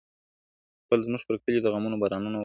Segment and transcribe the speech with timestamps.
[0.85, 2.39] خو زموږ پر کلي د غمونو بارانونه اوري `